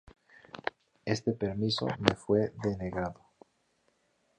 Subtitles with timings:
[1.05, 3.21] Este permiso me fue denegado.